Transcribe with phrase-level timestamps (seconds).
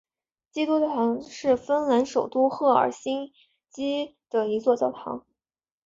[0.51, 3.31] 基督教堂是芬兰首都赫尔辛
[3.69, 5.27] 基的一座教堂。